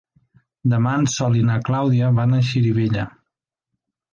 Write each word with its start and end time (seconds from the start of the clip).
Demà 0.73 0.93
en 1.01 1.05
Sol 1.17 1.37
i 1.41 1.45
na 1.49 1.59
Clàudia 1.67 2.09
van 2.21 2.33
a 2.33 2.41
Xirivella. 2.51 3.05